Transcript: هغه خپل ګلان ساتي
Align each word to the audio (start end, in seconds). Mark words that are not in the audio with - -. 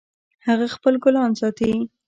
هغه 0.47 0.65
خپل 0.75 0.93
ګلان 1.03 1.31
ساتي 1.39 1.71